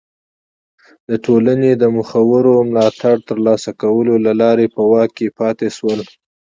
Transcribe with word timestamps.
د 1.09 1.11
ټولنې 1.25 1.71
د 1.75 1.83
مخورو 1.97 2.53
ملاتړ 2.69 3.15
ترلاسه 3.29 3.71
کولو 3.81 4.13
له 4.25 4.31
لارې 4.41 4.65
په 4.75 4.81
واک 4.89 5.09
کې 5.17 5.27
پاتې 5.39 5.67
شول. 5.77 5.99